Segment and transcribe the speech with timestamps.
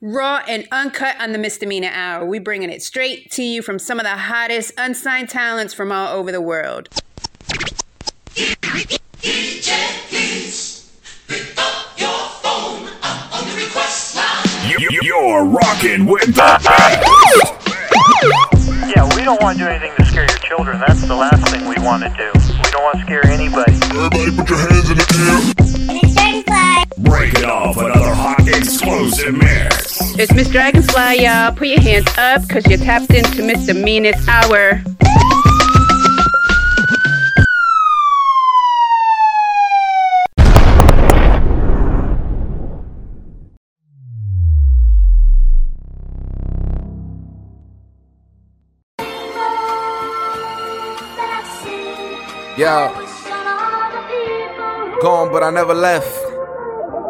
[0.00, 2.24] Raw and uncut on the Misdemeanor Hour.
[2.24, 6.16] We bringing it straight to you from some of the hottest unsigned talents from all
[6.16, 6.88] over the world.
[14.68, 16.64] You- You're rocking with the best.
[18.94, 20.78] Yeah, we don't want to do anything to scare your children.
[20.86, 22.30] That's the last thing we want to do.
[22.34, 23.72] We don't want to scare anybody.
[23.74, 25.87] Everybody put your hands in the
[26.98, 27.04] air.
[27.04, 30.00] Breaking off another hot exclusive mix.
[30.18, 31.52] It's Miss Dragonfly, y'all.
[31.52, 34.82] Put your hands up because you're tapped into Misdemeanor's Hour.
[52.58, 52.90] Yo,
[55.00, 56.27] gone but I never left.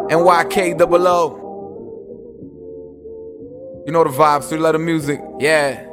[0.09, 1.45] NYK double O.
[3.85, 5.19] You know the vibes, three letter music.
[5.39, 5.85] Yeah.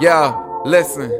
[0.00, 1.10] Yo, listen.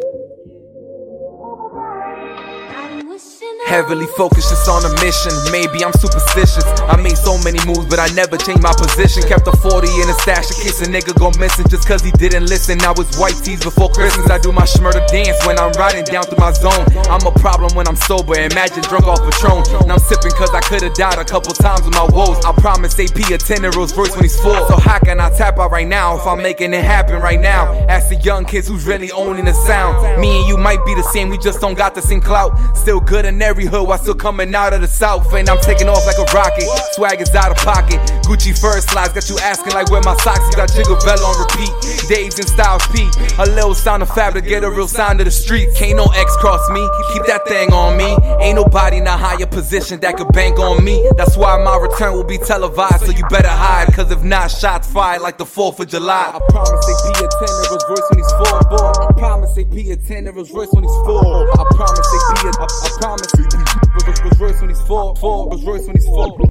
[3.66, 5.32] Heavily focused, just on a mission.
[5.50, 6.64] Maybe I'm superstitious.
[6.84, 9.22] I made so many moves, but I never changed my position.
[9.24, 12.12] Kept a 40 in a stash in case a nigga go missing just cause he
[12.12, 12.80] didn't listen.
[12.82, 14.28] I was white tees before Christmas.
[14.30, 16.84] I do my schmurder dance when I'm riding down through my zone.
[17.08, 18.34] I'm a problem when I'm sober.
[18.34, 19.64] Imagine drunk off Patron.
[19.88, 22.44] Now I'm sipping cause I could've died a couple times with my woes.
[22.44, 24.60] I promise AP a 10 Rolls Royce when he's full.
[24.68, 27.72] So how can I tap out right now if I'm making it happen right now?
[27.88, 30.20] Ask the young kids who's really owning the sound.
[30.20, 32.52] Me and you might be the same, we just don't got the same clout.
[32.76, 35.32] Still good in every hood while still coming out of the south.
[35.32, 36.66] And I'm taking off like a rocket.
[36.90, 38.00] Swag is out of pocket.
[38.26, 40.42] Gucci first slides got you asking like where my socks.
[40.50, 41.70] You got Jiggle Bell on repeat.
[42.08, 43.06] Dave's and Styles P.
[43.38, 45.68] A little sound of fab to get a real sound of the street.
[45.76, 46.82] Can't no X cross me.
[47.12, 48.18] Keep that thing on me.
[48.42, 51.08] Ain't nobody in a higher position that could bank on me.
[51.16, 53.06] That's why my return will be televised.
[53.06, 53.94] So you better hide.
[53.94, 56.32] Cause if not, shots fired like the 4th of July.
[56.34, 58.10] I promise they be a 10 Rolls Royce
[58.58, 59.08] he's full.
[59.08, 61.50] I promise they be a 10 Rolls Royce when he's full.
[61.52, 62.52] I promise they be a.
[62.60, 63.83] I, I promise they be.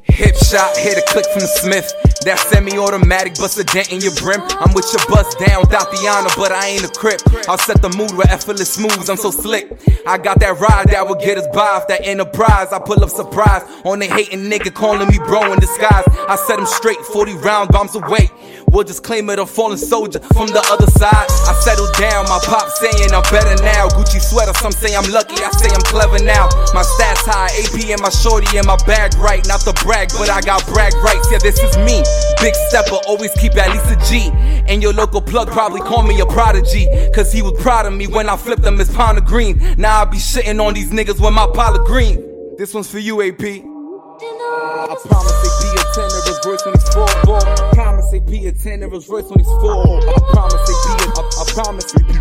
[0.05, 1.91] Hip shot, hit a click from the Smith.
[2.25, 4.41] That semi-automatic, bust a dent in your brim.
[4.59, 7.21] I'm with your bust down without the honor, but I ain't a crip.
[7.49, 9.09] I'll set the mood with effortless moves.
[9.09, 9.69] I'm so slick.
[10.07, 12.71] I got that ride that will get us by off that enterprise.
[12.71, 16.05] I pull up surprise on the hating nigga calling me bro in disguise.
[16.29, 18.29] I set him straight, 40 round bombs away.
[18.73, 21.27] We'll just claim it a fallen soldier from the other side.
[21.45, 23.87] I settled down, my pop saying I'm better now.
[23.89, 26.49] Gucci sweater, some say I'm lucky, I say I'm clever now.
[26.73, 29.45] My stats high, AP and my shorty and my bag right.
[29.47, 31.27] Not to brag, but I got brag rights.
[31.31, 32.03] Yeah, this is me.
[32.41, 34.29] Big stepper, always keep at least a G.
[34.67, 36.87] And your local plug probably call me a prodigy.
[37.13, 39.59] Cause he was proud of me when I flipped him his pound of green.
[39.77, 42.55] Now I be shitting on these niggas with my pile of green.
[42.57, 43.41] This one's for you, AP.
[43.41, 47.35] I promise they be a 10 Rolls Royce when he's full.
[47.35, 49.99] I promise they be a 10 Rolls Royce when he's full.
[49.99, 51.07] I promise they be a.
[51.07, 52.13] I, I promise they be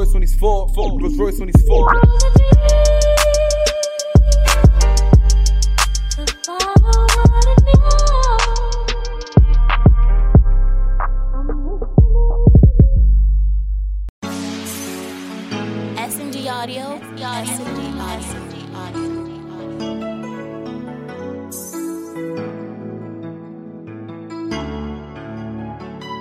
[0.00, 0.68] Royce when he's full.
[0.76, 1.88] Rolls Royce when he's full.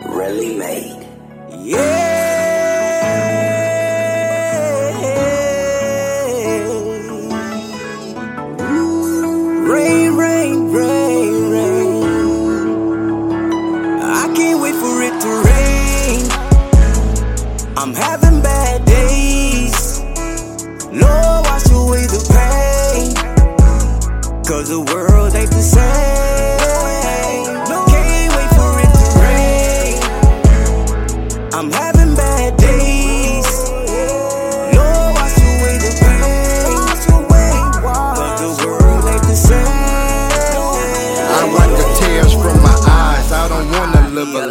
[0.05, 1.07] Really made.
[1.63, 2.28] Rain,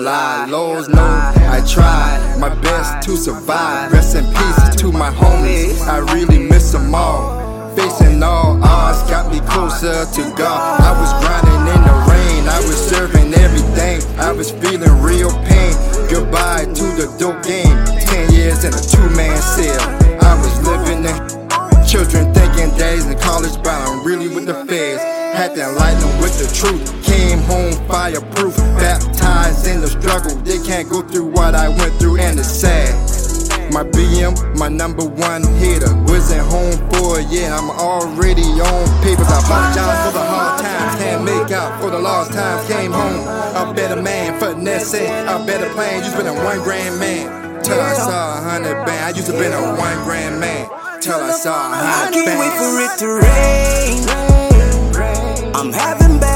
[0.08, 0.46] lie.
[0.48, 3.92] Lord knows I tried my best to survive.
[3.92, 5.80] Rest in peace to my homies.
[5.86, 7.36] I really miss them all.
[7.76, 10.80] Facing all odds got me closer to God.
[10.80, 12.42] I was grinding in the rain.
[12.48, 13.98] I was serving everything.
[14.18, 15.74] I was feeling real pain.
[16.12, 17.76] Goodbye to the dope game.
[18.10, 19.84] Ten years in a two-man cell.
[20.30, 21.18] I was living in
[21.86, 25.17] Children thinking days in college, but I'm really with the feds.
[25.34, 26.82] Had to enlighten them with the truth.
[27.04, 30.34] Came home fireproof, baptized in the struggle.
[30.42, 32.94] They can't go through what I went through, and it's sad.
[33.72, 35.94] My BM, my number one hitter.
[36.04, 39.28] Wasn't home for it, yeah, I'm already on papers.
[39.28, 42.66] I apologize for the hard times, can't make out for the lost times.
[42.66, 46.02] Came home, a better man, finessing, a better plan.
[46.02, 47.62] Used to been a one grand man.
[47.62, 49.04] Till I saw a hundred band.
[49.04, 50.68] I used to been a one grand man.
[51.02, 52.26] Till I saw a hundred band.
[52.26, 54.27] can't wait for it to rain.
[55.58, 56.27] I'm having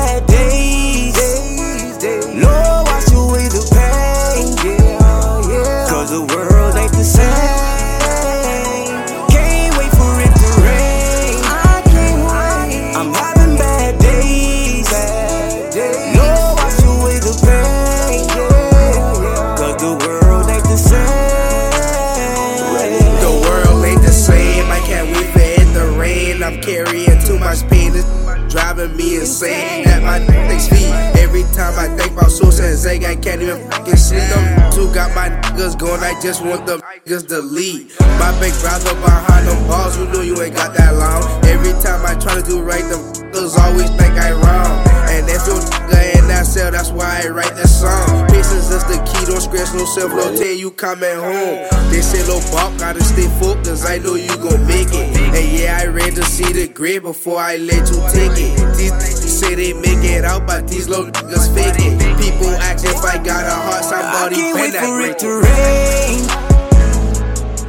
[32.87, 34.23] and I can't even fucking sleep.
[34.23, 36.03] Them two got my niggas going.
[36.03, 37.93] I just want them niggas to lead.
[38.19, 39.97] My big brother behind them balls.
[39.99, 41.23] You know you ain't got that long.
[41.47, 43.01] Every time I try to do right, them
[43.31, 44.83] niggas always think I wrong.
[45.15, 48.27] And if your nigga in that cell, that's why I write this song.
[48.29, 51.69] Patience is the key, don't scratch no self, no tell you coming home.
[51.91, 55.17] They say low bulk, gotta stay focused, I know you gon' make it.
[55.17, 58.77] And yeah, I read to see the grade before I let you take it.
[58.77, 61.99] These say they make it out, but these low niggas fake it.
[62.21, 66.21] People ask if I got a heart, I somebody can't wait for it to rain.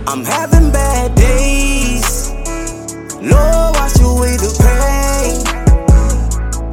[0.08, 2.30] I'm having bad days.
[3.31, 5.34] Lord, wash away the pain.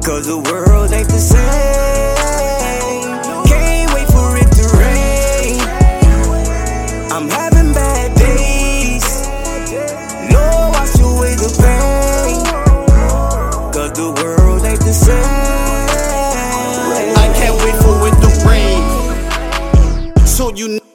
[0.03, 1.90] Cause the world ain't the same.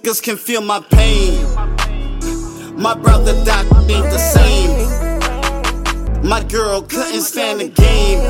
[0.07, 1.43] Niggas can feel my pain.
[2.81, 4.89] My brother died, ain't the same.
[6.23, 8.21] My girl couldn't stand the game.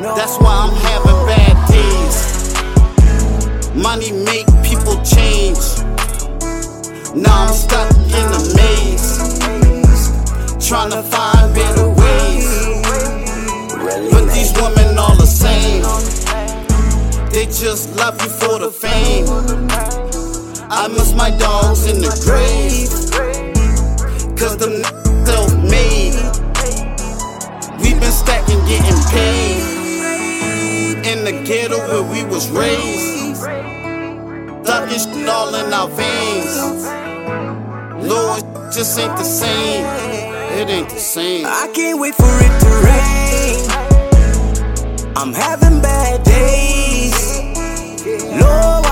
[0.00, 2.54] That's why I'm having bad days.
[3.74, 5.58] Money make people change.
[7.16, 9.18] Now I'm stuck in a maze.
[10.68, 12.46] Trying to find better ways.
[14.12, 15.82] But these women all the same.
[17.32, 20.03] They just love you for the fame.
[20.76, 22.90] I miss my dogs in the grave.
[24.36, 24.84] Cause them n-
[25.24, 26.14] self-made.
[27.80, 29.62] We've been stacking, getting paid.
[31.06, 33.44] In the ghetto where we was raised.
[34.64, 36.56] Ducking shit all in our veins.
[38.08, 38.42] Lord,
[38.72, 39.84] just ain't the same.
[40.58, 41.46] It ain't the same.
[41.46, 43.70] I can't wait for it to rain.
[45.16, 47.14] I'm having bad days.
[48.40, 48.83] Lord,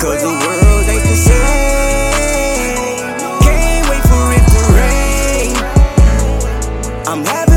[0.00, 2.98] Cause the world ain't the same.
[3.42, 5.56] Can't wait for it to rain.
[7.08, 7.47] I'm having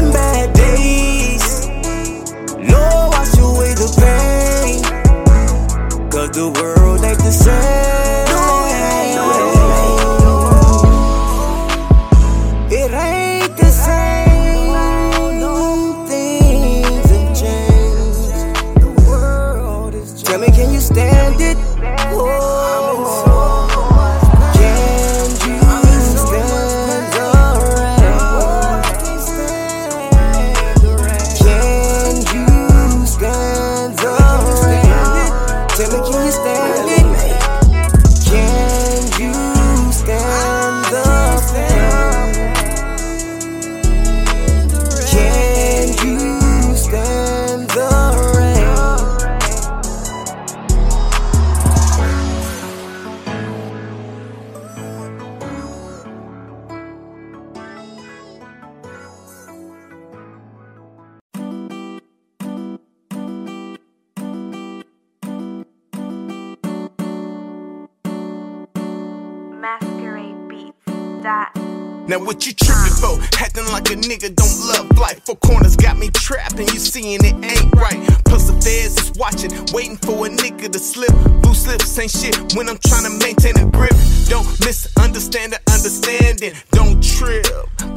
[72.31, 73.19] what you tripping for?
[73.43, 75.21] Acting like a nigga don't love life.
[75.25, 77.99] Four corners got me trapped and you seeing it ain't right.
[78.23, 81.11] Plus the feds is watching, waiting for a nigga to slip.
[81.41, 83.91] Blue slips ain't shit when I'm trying to maintain a grip.
[84.29, 86.53] Don't misunderstand the understanding.
[86.71, 87.45] Don't trip,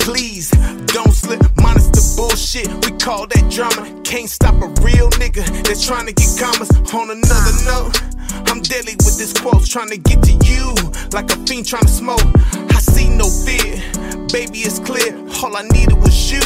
[0.01, 0.51] please.
[0.91, 1.41] Don't slip.
[1.63, 2.67] Minus the bullshit.
[2.85, 4.03] We call that drama.
[4.03, 6.71] Can't stop a real nigga that's trying to get commas.
[6.93, 8.14] On another note.
[8.47, 10.75] I'm deadly with this quote, trying to get to you
[11.13, 12.25] like a fiend trying to smoke.
[12.71, 13.81] I see no fear,
[14.33, 15.17] baby, it's clear.
[15.43, 16.43] All I needed was you,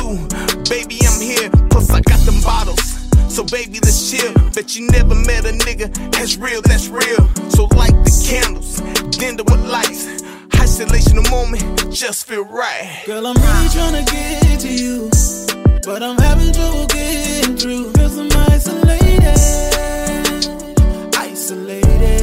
[0.68, 1.50] baby, I'm here.
[1.70, 2.98] Plus, I got them bottles.
[3.28, 4.32] So baby, let's chill.
[4.54, 7.28] Bet you never met a nigga that's real, that's real.
[7.50, 8.80] So light the candles,
[9.16, 10.06] dinner with lights.
[10.60, 13.02] Isolation a moment, just feel right.
[13.06, 15.08] Girl, I'm really tryna get to you,
[15.84, 17.92] but I'm having trouble getting through.
[17.92, 19.22] Cause I'm isolated,
[21.50, 22.17] isolated.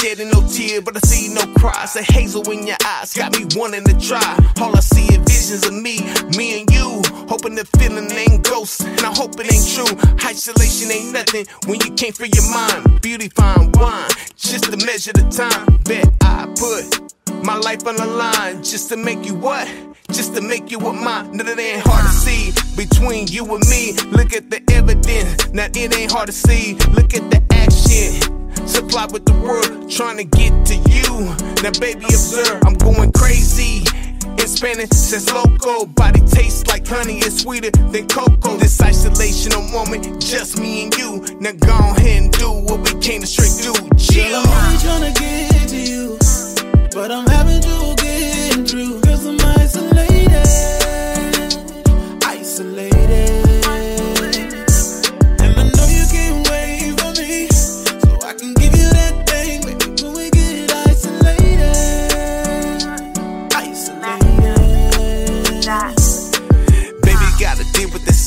[0.00, 1.92] Shedding no tears, but I see no cries.
[1.94, 4.36] The hazel in your eyes got me wanting to try.
[4.60, 6.00] All I see is visions of me,
[6.36, 7.02] me and you.
[7.28, 9.92] Hoping the feeling ain't ghost, and I hope it ain't true.
[10.24, 13.02] Isolation ain't nothing when you can't free your mind.
[13.02, 15.66] Beauty fine wine, just to measure the time.
[15.84, 19.68] Bet I put my life on the line just to make you what?
[20.12, 21.36] Just to make you what mine.
[21.36, 23.92] No, that ain't hard to see between you and me.
[24.10, 25.50] Look at the evidence.
[25.52, 26.74] Now it ain't hard to see.
[26.96, 28.39] Look at the action.
[28.66, 31.34] Supply with the world, trying to get to you.
[31.62, 33.84] Now, baby, observe, I'm going crazy.
[34.38, 35.86] In Spanish, says loco.
[35.86, 38.56] Body tastes like honey, it's sweeter than cocoa.
[38.56, 41.24] This isolation a moment, just me and you.
[41.40, 43.72] Now, go ahead and do what we came to straight do.
[43.72, 44.36] Girl, Chill.
[44.36, 46.18] I'm really tryna get to you,
[46.92, 49.09] but I'm having trouble get through.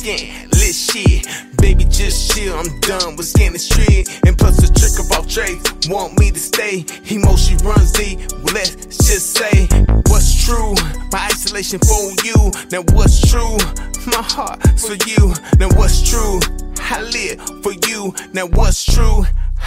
[0.04, 0.50] Skin.
[0.52, 1.28] Lit shit.
[1.58, 2.56] Baby, just chill.
[2.58, 4.20] I'm done with scanning street.
[4.26, 5.88] And plus the trick of all trades.
[5.88, 6.86] Want me to stay.
[7.10, 8.20] Emotion runs deep.
[8.54, 9.68] Let's just say
[10.08, 10.76] what's true.
[11.12, 12.52] My isolation for you.
[12.72, 13.58] Now what's true?
[14.06, 15.34] My heart for you.
[15.60, 16.40] Now what's true?
[16.80, 18.14] I live for you.
[18.34, 19.26] Now what's true?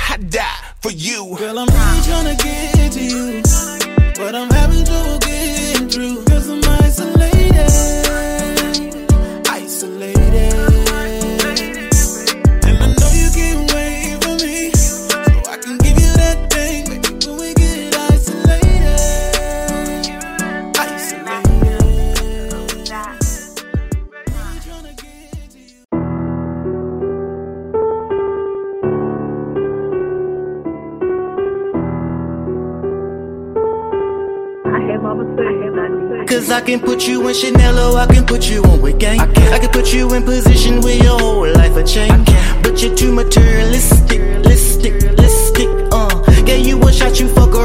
[0.09, 0.45] I die
[0.83, 1.35] for you.
[1.39, 3.43] Girl, I'm really tryna get to you,
[4.15, 6.25] but I'm having trouble getting through.
[6.27, 8.06] Cause I'm isolated.
[36.27, 39.21] Cause I can put you in Chanel or I can put you on with gang.
[39.21, 42.27] I can, I can put you in position where your whole life will change.
[42.63, 45.16] But you're too materialistic, listic,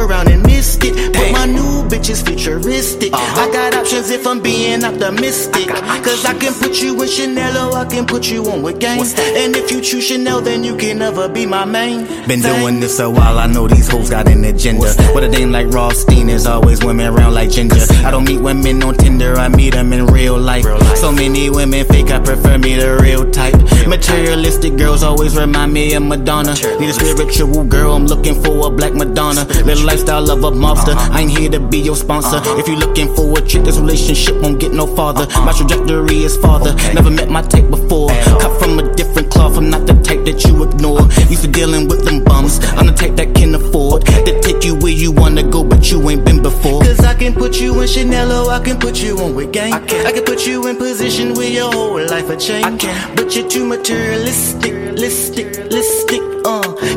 [0.01, 1.13] around and missed it.
[1.13, 3.13] But my new bitch is futuristic.
[3.13, 3.41] Uh-huh.
[3.41, 5.67] I got options if I'm being optimistic.
[5.67, 8.99] Cause I can put you in Chanel or I can put you on with gang.
[8.99, 12.05] And if you choose Chanel, then you can never be my main.
[12.27, 14.93] Been doing this a while, I know these hoes got an agenda.
[15.13, 17.85] With a name like Rothstein, there's always women around like Ginger.
[18.05, 20.65] I don't meet women on Tinder, I meet them in real life.
[20.97, 23.55] So many women fake, I prefer me the real type.
[23.87, 26.53] Materialistic girls always remind me of Madonna.
[26.79, 29.45] Need a spiritual girl, I'm looking for a black Madonna.
[29.65, 31.09] Little lifestyle of a mobster, uh-huh.
[31.13, 32.37] I ain't here to be your sponsor.
[32.37, 32.59] Uh-huh.
[32.59, 35.23] If you looking for a chick, this relationship won't get no farther.
[35.23, 35.45] Uh-huh.
[35.45, 38.09] My trajectory is farther, never met my type before.
[38.09, 41.01] Cut from a different cloth, I'm not the type that you ignore.
[41.29, 44.75] Used to dealing with them bums, I'm the type that can afford to take you
[44.75, 46.81] where you wanna go, but you ain't been before.
[46.81, 49.73] Cause I can put you in Chanel I can put you on with gang.
[49.73, 52.65] I can, I can put you in position where your whole life will change.
[52.65, 53.15] I can.
[53.15, 56.10] But you're too materialistic, listic, listic.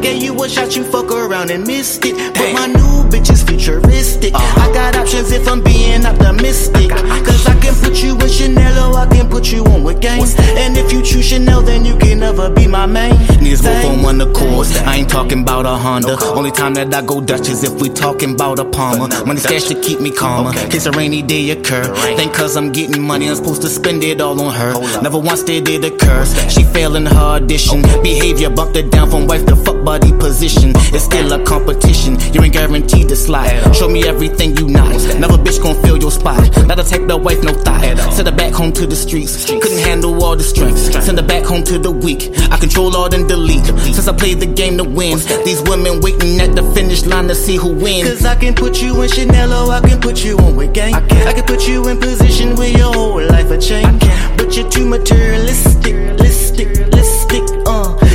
[0.05, 2.15] Gave you a shot, you fuck around and missed it.
[2.35, 4.35] But my new bitch is futuristic.
[4.35, 4.61] Uh-huh.
[4.61, 6.91] I got options if I'm being optimistic.
[6.91, 10.21] Cause I can put you in Chanel or I can put you on with gang.
[10.61, 13.15] And if you choose Chanel, then you can never be my main.
[13.15, 14.67] Niggas both on one accord.
[14.85, 16.19] I ain't talking about a Honda.
[16.23, 19.09] Only time that I go Dutch is if we talking about a Palmer.
[19.25, 20.53] Money stash to keep me calmer.
[20.69, 21.85] Case a rainy day occur.
[22.17, 25.01] Think cause I'm getting money, I'm supposed to spend it all on her.
[25.01, 26.27] Never once did it occur.
[26.51, 27.81] She failed in her audition.
[28.03, 30.73] Behavior bumped her down from wife to fuck buddy position.
[30.93, 32.19] It's still a competition.
[32.33, 33.55] You ain't guaranteed to slide.
[33.77, 34.91] Show me everything you not.
[35.23, 36.43] Never bitch gon' fill your spot.
[36.67, 37.85] Not a type the wife, no thought.
[38.13, 39.45] Send her back home to the streets.
[39.45, 40.81] Couldn't handle all the strength.
[41.07, 42.23] Send her back home to the weak.
[42.51, 43.67] I control all then delete.
[43.97, 45.19] Since I played the game to win.
[45.45, 48.09] These women waiting at the finish line to see who wins.
[48.09, 50.95] Cause I can put you in Chanel I can put you on with gang.
[50.95, 54.03] I can, I can put you in position where your whole life will change.
[54.37, 55.74] But you're too materialistic, listic, listic,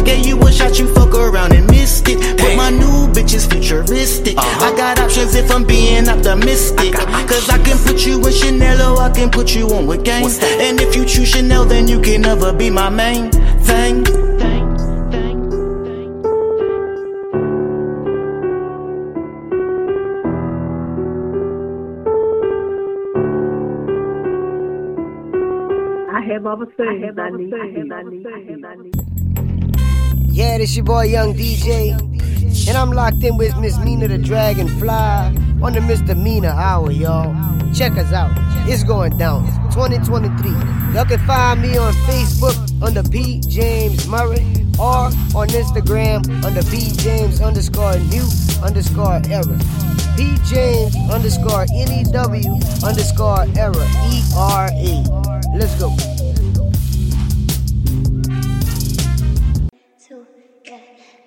[0.10, 0.80] yeah, you wish shot.
[0.80, 2.18] you fuck around and missed it.
[2.38, 4.40] But my new bitch is futuristic.
[4.40, 4.66] Uh-huh.
[4.66, 6.96] I got options if I'm being optimistic.
[6.96, 10.04] I Cause I can put you in Chanel or I can put you on with
[10.04, 10.26] gang.
[10.26, 13.30] And if you choose Chanel, then you can never be my main
[13.70, 14.08] thing.
[26.12, 28.99] I have other things I, I, I, I need.
[30.40, 32.00] Yeah, this your boy Young DJ.
[32.70, 37.36] And I'm locked in with Miss Mina the Dragonfly on the Misdemeanor Hour, y'all.
[37.74, 38.32] Check us out.
[38.66, 39.48] It's going down.
[39.74, 40.52] 2023.
[40.96, 43.42] Y'all can find me on Facebook under P.
[43.50, 44.48] James Murray
[44.80, 46.94] or on Instagram under P.
[46.96, 48.26] James underscore new
[48.64, 49.60] underscore era.
[50.16, 50.38] P.
[50.46, 52.52] James underscore N-E-W
[52.86, 53.86] underscore era.
[54.08, 55.04] E-R-A.
[55.54, 56.19] Let's go.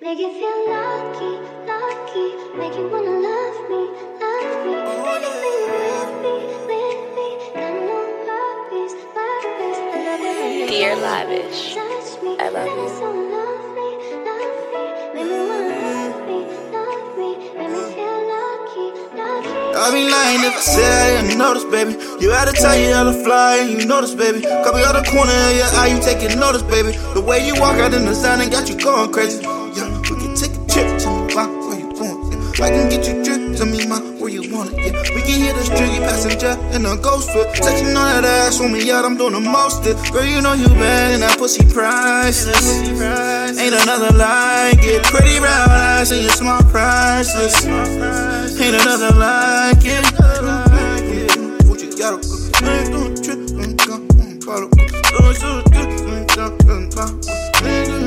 [0.03, 1.31] Make you feel lucky,
[1.63, 2.27] lucky.
[2.59, 3.87] Make you wanna love me,
[4.19, 4.75] love me.
[4.99, 6.35] Make you feel with me,
[6.67, 7.27] with me.
[7.55, 9.79] Got no worries, worries.
[9.79, 12.35] I love it when you Dear Lavish, touch me.
[12.37, 12.89] I love you.
[12.99, 13.91] so lovely,
[14.27, 14.85] lovely.
[15.15, 16.39] Make me wanna love me,
[16.75, 17.29] love me.
[17.55, 19.55] Make me feel lucky, lucky.
[19.71, 21.95] I be lying if I said I didn't notice, baby.
[22.19, 24.41] You had to tell you hella fly, and you notice, baby.
[24.41, 26.91] Copy out the corner of your eye, you taking notice, baby.
[27.15, 29.52] The way you walk out in the sun and got you going crazy.
[32.61, 34.77] I can get you drip to me, ma, where you want it.
[34.77, 37.47] Yeah, we can hit the street passenger in a ghost foot.
[37.55, 39.85] Touching on that ass on me out, I'm doing the most.
[39.85, 39.97] It.
[40.13, 42.79] Girl, you know you bad and that pussy priceless.
[43.57, 45.03] Ain't another like it.
[45.03, 47.65] Pretty brown eyes and your small priceless.
[47.65, 50.05] Ain't another like it.
[52.63, 54.39] Ain't doing trip, ain't so good,
[57.65, 58.02] ain't.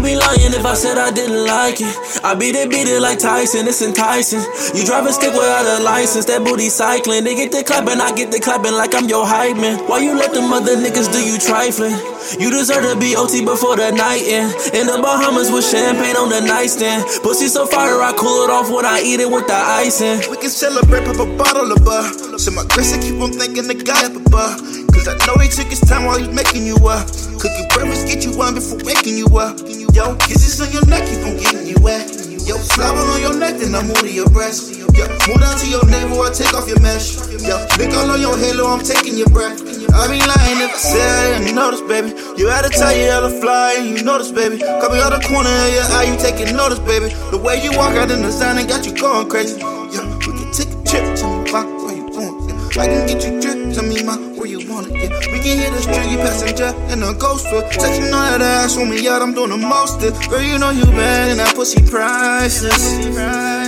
[0.00, 2.24] I'd be lying if I said I didn't like it.
[2.24, 4.40] I beat it, beat it like Tyson, it's enticing.
[4.72, 7.24] You drive a stick without a license, that booty cycling.
[7.24, 9.76] They get the clapping, I get the clapping like I'm your hype man.
[9.92, 11.92] Why you let them other niggas do you trifling?
[12.38, 14.54] You deserve to be OT before the night end.
[14.70, 17.02] In the Bahamas with champagne on the nightstand.
[17.22, 20.22] Pussy so fire, I cool it off when I eat it with the icing.
[20.30, 22.06] We can celebrate, pop a bottle of bar.
[22.38, 24.62] So my Chris, I keep on thinking the guy up above.
[24.94, 27.08] Cause I know he took his time while he's making you up.
[27.40, 29.58] Cooking breakfast, get you one before waking you up.
[29.90, 32.06] Yo, kisses on your neck, keep on getting you wet.
[32.46, 34.79] Yo, slobber on your neck, then I move to your breast.
[35.00, 37.16] Yo, move down to your navel, I take off your mesh.
[37.40, 39.56] Yo, lick all on your halo, I'm taking your breath.
[39.96, 42.12] I be lying if I said I didn't notice, baby.
[42.36, 44.58] You had to tell you how to fly, and you notice, baby.
[44.58, 47.08] Copy out the corner of your eye, you taking notice, baby.
[47.30, 49.58] The way you walk out in the sun and got you going crazy.
[49.58, 52.48] Yeah, we can take a trip to the ma, where you going?
[52.50, 54.94] Yeah, I can get you drip to me, ma, where you want it.
[54.94, 57.70] Yeah, we can hit the street passenger and a ghost foot.
[57.72, 60.02] Touching all that ass on me out, I'm doing the most.
[60.02, 60.14] It.
[60.28, 62.98] Girl, you know you bad and that pussy priceless.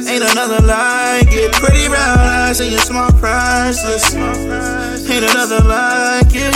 [0.09, 1.53] Ain't another like it.
[1.53, 4.15] Pretty brown eyes and your small priceless.
[4.15, 6.55] Ain't another like it.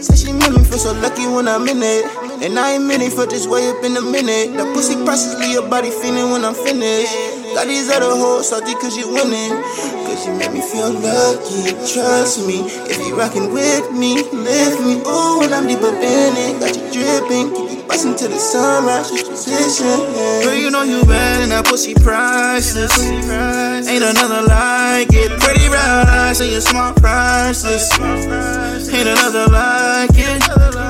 [0.00, 2.19] Say she made me feel so lucky when I'm in it.
[2.42, 4.56] And I ain't meant it for this way up in a minute.
[4.56, 7.12] The pussy prices leave your body feeling when I'm finished.
[7.52, 9.52] Got these other hoes salty cause you winning.
[10.08, 12.64] Cause you make me feel lucky, trust me.
[12.88, 15.04] If you rockin' with me, lift me.
[15.04, 16.60] Ooh, when I'm deep up in it.
[16.64, 20.00] Got you dripping, keep you bustin' to the sunrise, just position.
[20.40, 22.96] Girl, you know you bad and that pussy priceless.
[23.04, 25.28] Ain't another like it.
[25.40, 27.92] Pretty brown eyes and your small priceless.
[28.88, 30.89] Ain't another like it.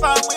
[0.00, 0.35] Fine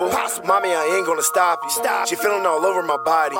[0.00, 0.46] really possible.
[0.46, 1.70] Mommy, I ain't gonna stop you.
[1.70, 2.08] Stop.
[2.08, 3.36] She feeling all over my body.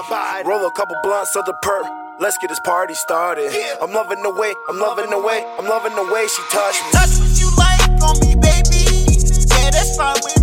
[0.47, 1.87] Roll a couple blunts of the perk.
[2.21, 3.53] Let's get this party started.
[3.81, 6.91] I'm loving the way, I'm loving the way, I'm loving the way she touched me.
[6.91, 9.07] Touch what you like on me, baby.
[9.47, 10.38] Yeah, that's fine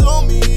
[0.00, 0.51] On me.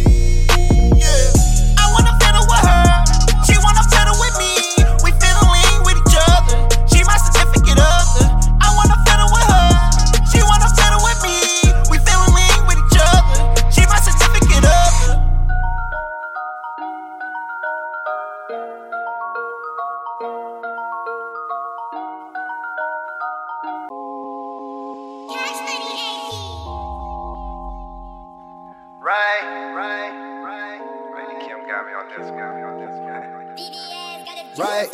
[34.58, 34.88] Right.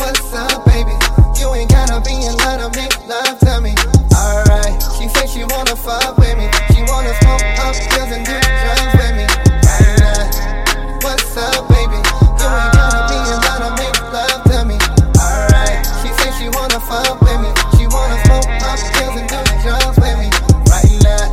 [0.00, 0.96] What's up, baby?
[1.36, 3.76] You ain't gotta be in line to make love to me.
[4.16, 4.80] Alright.
[4.96, 6.48] She say she wanna fuck with me.
[6.72, 9.26] She wanna smoke up pills and do drugs with me.
[9.60, 11.04] Right now.
[11.04, 12.00] What's up, baby?
[12.00, 14.80] You ain't gotta be in line to make love to me.
[15.20, 15.84] Alright.
[16.00, 17.52] She say she wanna fuck with me.
[17.76, 20.32] She wanna smoke up pills and do drugs with me.
[20.72, 21.28] Right now.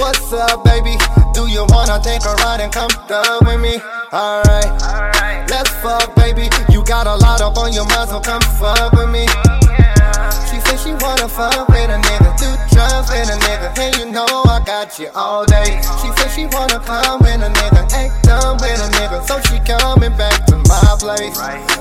[0.00, 0.96] What's up, baby?
[1.34, 3.82] Do you wanna take a ride and come down with me?
[4.16, 4.77] Alright.
[8.20, 9.26] Come fuck with me.
[10.48, 13.68] She said she wanna fuck with a nigga, do drugs with a nigga.
[13.78, 15.80] And you know I got you all day.
[16.00, 19.22] She said she wanna come with a nigga, act dumb with a nigga.
[19.26, 21.36] So she coming back to my place.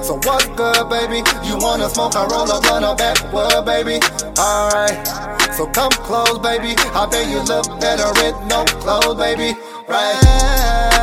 [0.05, 1.23] So what's good, baby?
[1.47, 3.99] You wanna smoke a roll up on a backwood, baby?
[4.37, 5.07] Alright.
[5.55, 6.75] So come close, baby.
[6.93, 9.57] I bet you look better with no clothes, baby.
[9.87, 10.96] Right.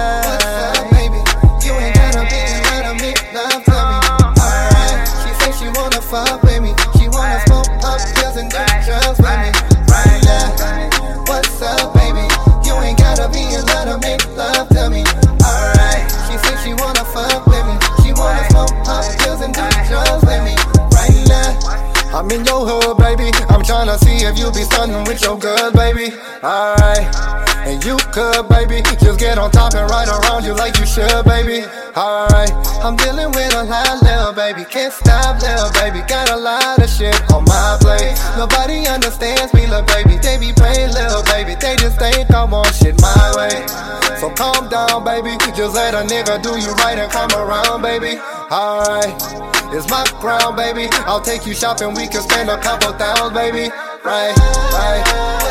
[23.64, 26.12] Tryna see if you be stunning with your girl, baby.
[26.42, 27.06] Alright.
[27.64, 28.82] And you could, baby.
[29.00, 31.64] Just get on top and ride around you like you should, baby.
[31.96, 32.50] Alright.
[32.84, 34.64] I'm dealing with a lot, little baby.
[34.68, 36.04] Can't stop, little baby.
[36.06, 38.12] Got a lot of shit on my plate.
[38.36, 40.18] Nobody understands me, little baby.
[40.18, 41.13] They be playing, little
[44.36, 45.36] Calm down, baby.
[45.54, 48.18] Just let a nigga do you right and come around, baby.
[48.50, 49.14] Alright.
[49.72, 50.88] It's my crown, baby.
[51.06, 51.94] I'll take you shopping.
[51.94, 53.70] We can spend a couple thousand, baby.
[54.04, 55.43] Right, right.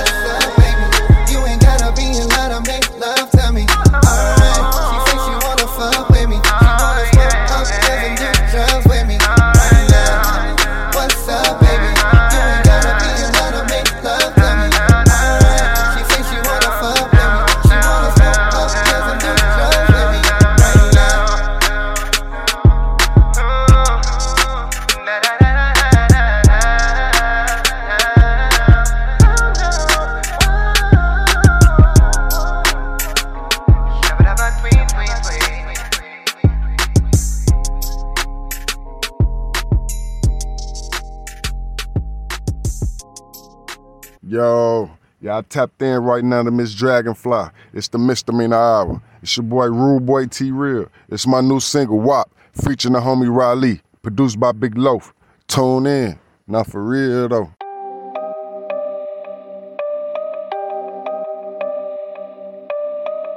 [44.34, 44.90] Yo,
[45.22, 47.50] y'all tapped in right now to Miss Dragonfly.
[47.72, 49.00] It's the misdemeanor hour.
[49.22, 50.88] It's your boy Rude Boy T Real.
[51.10, 55.14] It's my new single WAP, featuring the homie Riley, produced by Big Loaf.
[55.48, 56.20] Tune in.
[56.48, 57.54] Not for real though.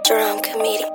[0.06, 0.88] Drum comedian.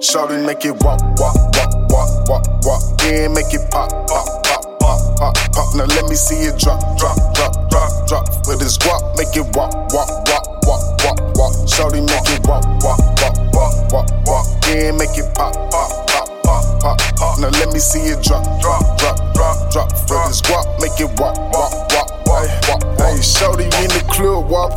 [0.00, 3.00] Shorty make it walk, walk, walk, walk, walk, walk.
[3.02, 4.44] Yeah, make it pop, pop,
[5.20, 5.68] pop, pop.
[5.76, 8.24] Now let me see it drop, drop, drop, drop, drop.
[8.48, 11.52] With this guap, make it walk, walk, walk, walk, walk, walk.
[11.68, 14.46] Shorty make it walk, walk, walk, walk, walk, walk.
[14.66, 17.38] Yeah, make it pop, pop, pop, pop, pop, pop.
[17.38, 19.92] Now let me see it drop, drop, drop, drop, drop.
[20.08, 21.59] With this guap, make it walk, walk,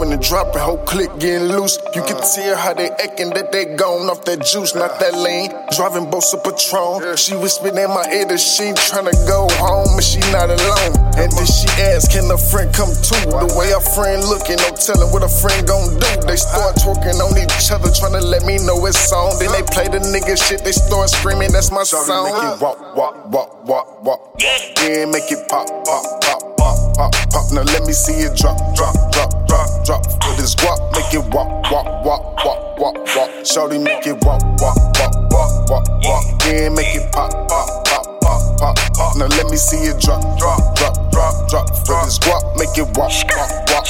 [0.04, 1.78] plug drop, and whole click getting loose.
[1.96, 2.26] You can uh.
[2.36, 5.52] tell how they acting that they gone off that juice, not that lean.
[5.76, 7.16] Driving boats of Patron.
[7.18, 10.94] She whispered in my ear that she ain't tryna go home and she not alone.
[11.16, 13.22] And then she asked, can a friend come too?
[13.30, 16.12] The way a friend looking, no telling what a friend gon' do.
[16.28, 19.38] They start twerking on each other, tryna let me know it's on.
[19.40, 22.08] Then they play the nigga shit, they start screaming, that's my song.
[22.26, 24.22] Make it walk, walk, walk, walk, walk.
[24.42, 27.46] Yeah, make it pop, pop, pop, pop, pop, pop.
[27.52, 30.02] Now let me see it drop, drop, drop, drop, drop.
[30.24, 33.30] For this guap, make it walk, walk, walk, walk, walk, walk.
[33.46, 36.26] Shorty make it walk, walk, walk, walk, walk, walk.
[36.46, 39.18] Yeah, make it pop, pop, pop, pop, pop, pop.
[39.18, 41.68] Now let me see it drop, drop, drop, drop, drop.
[41.86, 43.88] For this guap, make it walk, walk, walk,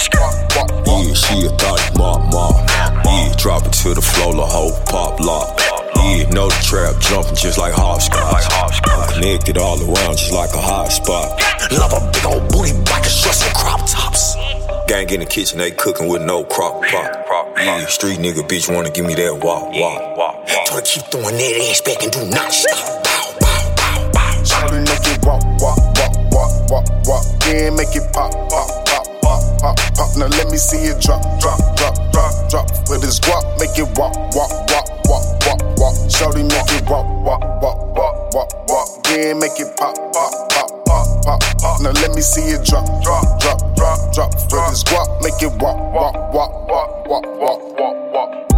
[0.56, 1.06] walk, walk.
[1.06, 2.56] Yeah, she a thought mop, mop.
[3.06, 5.73] Yeah, drop it to the floor, the whole pop lock.
[6.04, 8.44] Yeah, know the trap jumping just like hopscotch.
[8.84, 11.39] I'm connected all around just like a hot spot.
[11.72, 14.36] Love a big old booty, black and shorts and crop tops.
[14.88, 17.56] Gang in the kitchen, they cooking with no crock pot.
[17.58, 20.18] Yeah, street nigga bitch wanna give me that walk, walk.
[20.18, 20.48] walk.
[20.68, 23.00] Try to keep throwing that ass back and do not stop.
[24.44, 27.26] Shorty make it walk, walk, walk, walk, walk, walk.
[27.48, 28.68] Yeah, make it pop, pop,
[29.63, 30.12] pop, pop.
[30.19, 32.67] Now let me see it drop, drop, drop, drop, drop.
[32.86, 35.95] For this guap, make it walk, walk, walk, walk, walk, walk.
[36.12, 38.89] Shorty make it walk, walk, walk, walk, walk, walk.
[39.08, 41.82] Yeah, make it pop, pop, pop, pop, pop, pop.
[41.82, 44.32] Now let me see it drop, drop, drop, drop, drop.
[44.52, 48.53] For this guap, make it walk, walk, walk, walk, walk, walk, walk, walk.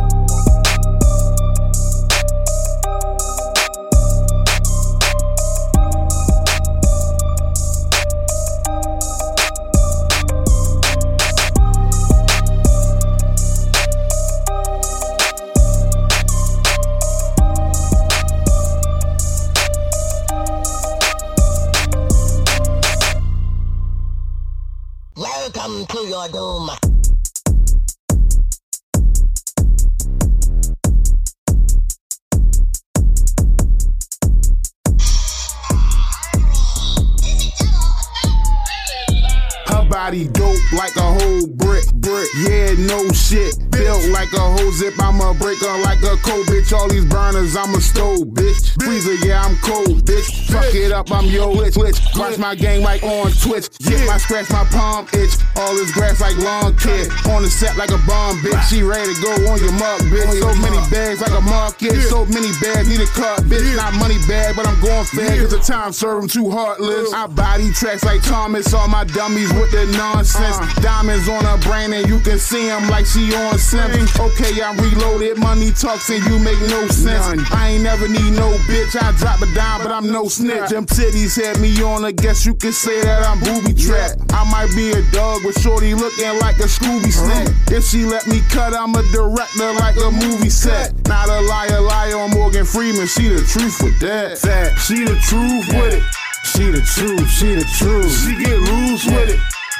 [45.25, 46.77] I'ma break her like a cold bitch.
[46.77, 48.81] All these burners, I'm a stove, bitch.
[48.83, 50.51] Freezer, yeah, I'm cold, bitch.
[50.51, 51.97] Fuck it up, I'm yo itch, twitch.
[52.15, 53.69] Watch my game like on Twitch.
[53.79, 55.35] Get my scratch, my palm itch.
[55.57, 57.09] All this grass like lawn kid.
[57.29, 58.61] On the set like a bomb, bitch.
[58.69, 60.39] She ready to go on your mug, bitch.
[60.39, 62.01] So many bags like a market.
[62.09, 63.75] So many bags, need a cut, bitch.
[63.75, 65.41] Not money bag, but I'm going fair.
[65.41, 67.13] Cause the time serve 'em too heartless.
[67.13, 68.73] I body tracks like Thomas.
[68.73, 70.57] All my dummies with the nonsense.
[70.57, 70.81] Uh.
[70.81, 74.11] Diamonds on her brain and you can see 'em like she on Sims.
[74.19, 75.37] Okay, I'm reloaded.
[75.37, 77.41] Money talks and you make no sense.
[77.51, 78.95] I ain't never need no bitch.
[79.01, 80.69] I drop a dime, but I'm no snitch.
[80.69, 82.05] Them titties had me on.
[82.05, 84.33] I guess you could say that I'm booby trapped.
[84.33, 87.45] I might be a dog with shorty looking like a Scooby uh-huh.
[87.45, 87.71] snack.
[87.71, 90.93] If she let me cut, I'm a director like a movie set.
[91.07, 93.07] Not a liar, liar on Morgan Freeman.
[93.07, 94.37] She the truth with that.
[94.37, 94.79] Fact.
[94.79, 96.03] She the truth with it.
[96.45, 98.11] She the truth, she the truth.
[98.23, 99.39] She get loose with it.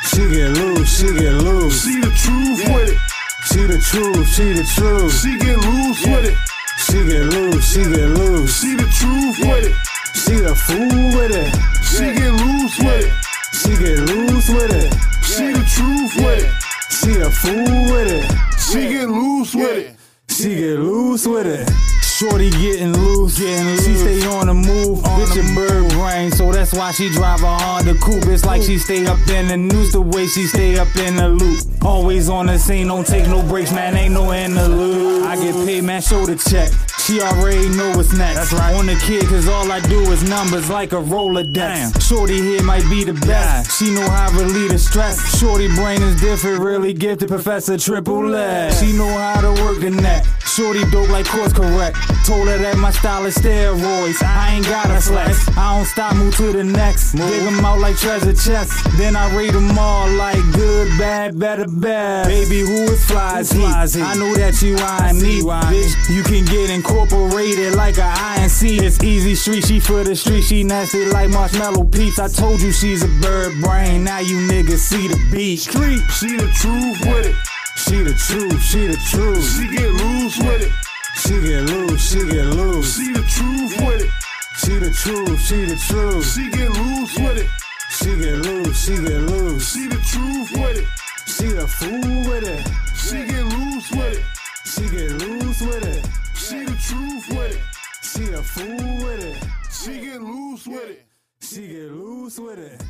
[0.09, 1.83] She get loose, she get loose.
[1.83, 2.99] She the truth with it.
[3.45, 5.13] She the truth, she the truth.
[5.21, 6.54] She get loose with it.
[6.77, 8.61] She get loose, she get loose.
[8.61, 9.75] She the truth with it.
[10.13, 11.51] She the fool with it.
[11.83, 13.13] She get loose with it.
[13.53, 14.93] She get loose with it.
[15.23, 16.51] She the truth with it.
[16.89, 18.25] She a fool with it.
[18.59, 19.95] She get loose with it.
[20.29, 22.04] She get loose with it.
[22.17, 23.85] Shorty getting loose, getting loose.
[23.85, 27.57] She stay on the move, bitch a bird brain, so that's why she drive a
[27.57, 28.25] Honda coupe.
[28.27, 31.27] It's like she stay up in the news, the way she stay up in the
[31.27, 31.59] loop.
[31.83, 35.23] Always on the scene, don't take no breaks, man, ain't no interlude.
[35.23, 36.71] I get paid, man, show the check.
[37.05, 38.49] She already know what's next.
[38.49, 38.73] That's right.
[38.73, 41.93] On the kid, cause all I do is numbers like a roller Damn.
[41.99, 43.77] Shorty here might be the best.
[43.77, 45.39] She know how to relieve the stress.
[45.39, 48.81] Shorty brain is different, really gifted, Professor Triple S.
[48.81, 50.25] She know how to work the neck.
[50.45, 51.97] Shorty dope like course correct.
[52.25, 54.23] Told her that my style is steroids.
[54.23, 55.47] I ain't gotta flex.
[55.55, 57.11] I don't stop, move to the next.
[57.11, 58.81] Dig them out like treasure chests.
[58.97, 62.27] Then I rate them all like good, bad, better, bad.
[62.27, 63.63] Baby, who is flies he?
[63.63, 66.09] I know that you eyeing me, bitch.
[66.09, 68.81] You can get incorporated like a INC.
[68.81, 70.43] It's easy street, she for the street.
[70.43, 72.19] She nasty like marshmallow peeps.
[72.19, 74.03] I told you she's a bird brain.
[74.03, 75.59] Now you niggas see the beat.
[75.59, 77.35] Street, she the truth with it.
[77.75, 79.43] She the truth, she the truth.
[79.43, 80.71] She get loose with it.
[81.15, 82.95] She get loose, she get loose.
[82.95, 84.11] She the truth with it.
[84.57, 86.25] She the truth, she the truth.
[86.33, 87.49] She get loose with it.
[87.89, 89.73] She get loose, she get loose.
[89.73, 90.87] She the truth with it.
[91.27, 92.65] She the fool with it.
[92.95, 94.25] She get loose with it.
[94.63, 96.24] She get loose with it.
[96.47, 97.61] She the truth with it.
[98.03, 99.43] She the fool with it.
[99.71, 101.07] She get loose with it.
[101.41, 102.83] She get loose with it.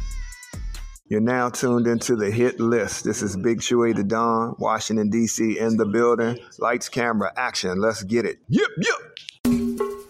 [1.08, 3.06] You're now tuned into the hit list.
[3.06, 5.58] This is Big Chewy the Don, Washington, D.C.
[5.58, 6.38] in the building.
[6.60, 7.80] Lights, camera, action.
[7.80, 8.40] Let's get it.
[8.50, 10.05] Yep, yep.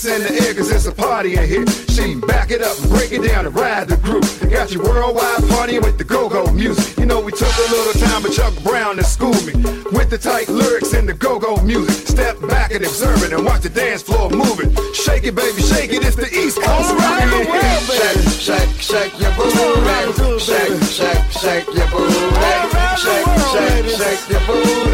[0.00, 1.66] In the air cause it's a party in here.
[1.92, 4.24] She back it up and break it down and ride the group.
[4.50, 6.96] Got you worldwide partying with the go-go music.
[6.96, 9.52] You know we took a little time but Chuck Brown to school me.
[9.92, 12.08] With the tight lyrics and the go-go music.
[12.08, 14.72] Step back and observe it and watch the dance floor moving.
[14.94, 16.02] Shake it, baby, shake it.
[16.02, 16.96] It's the East Coast.
[16.96, 18.24] Around the world, baby.
[18.40, 20.40] Shake, shake, shake your booty.
[20.40, 22.16] Shake, shake, shake your booty.
[22.96, 24.89] Shake, shake, shake your booty.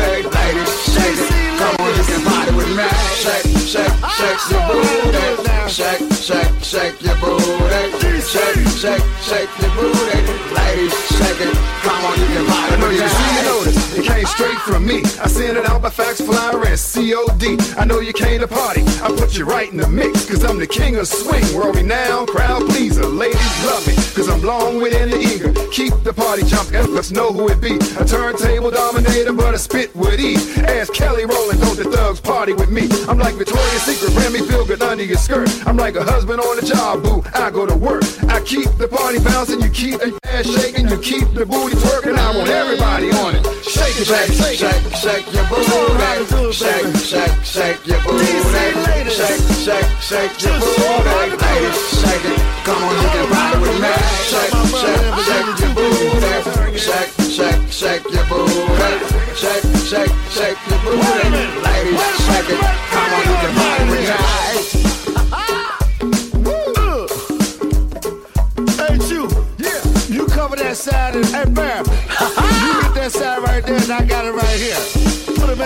[4.38, 5.46] Shake, your booty.
[5.68, 8.20] Shake, shake, shake your booty.
[8.20, 10.20] Shake, shake, shake your booty.
[10.55, 11.55] Ladies, shake it.
[11.83, 13.99] Come on, you can party I know you see the notice.
[13.99, 14.99] It came straight from me.
[15.22, 17.79] I sent it out by fax flyer and COD.
[17.79, 18.83] I know you came to party.
[19.03, 20.27] I put you right in the mix.
[20.29, 21.44] Cause I'm the king of swing.
[21.55, 23.05] World renowned crowd pleaser.
[23.05, 23.94] Ladies love me.
[24.14, 25.53] Cause I'm long within the eager.
[25.70, 26.94] Keep the party jumping.
[26.94, 27.77] Let's know who it be.
[28.01, 30.59] A turntable dominator, but I spit with ease.
[30.59, 32.88] Ask Kelly Rowland, don't the thugs party with me.
[33.09, 35.51] I'm like Victoria's Secret, Remy feel good under your skirt.
[35.66, 37.22] I'm like a husband on the job, boo.
[37.35, 38.05] I go to work.
[38.29, 42.16] I keep the party bouncing, you keep the ass shaking, you keep the booty twerking.
[42.16, 43.44] I want everybody on it.
[43.64, 46.53] Shake it, shake, shake, shake, shake your booty.
[46.53, 48.25] Shake, shake, shake your booty.
[49.07, 51.36] Shake, shake, shake shake your booty.
[51.42, 52.38] Ladies, shake it.
[52.64, 53.92] Come on, you can ride with me.
[54.30, 56.78] Shake, shake, shake your booty.
[56.78, 58.52] Shake, shake, shake your booty.
[59.34, 61.02] Shake, shake, shake your booty.
[61.66, 62.60] Ladies, shake it.
[62.92, 64.14] Come on, you can ride with me.
[68.78, 69.22] Hey, you.
[69.58, 69.82] Yeah.
[70.08, 71.86] You cover that side and hey, bam.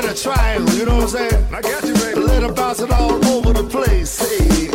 [0.05, 1.47] In a triangle, you know what I'm saying?
[1.53, 2.21] I got you, baby.
[2.21, 4.19] Let them bounce it all over the place.
[4.19, 4.70] Hey,